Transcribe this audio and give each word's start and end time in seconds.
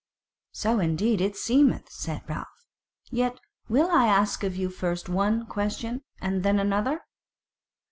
"So 0.51 0.79
indeed 0.79 1.21
it 1.21 1.37
seemeth," 1.37 1.91
said 1.91 2.23
Ralph. 2.27 2.47
"Yet 3.11 3.39
will 3.69 3.91
I 3.91 4.07
ask 4.07 4.43
of 4.43 4.55
you 4.55 4.71
first 4.71 5.07
one 5.07 5.45
question, 5.45 6.01
and 6.19 6.41
then 6.41 6.57
another." 6.59 7.01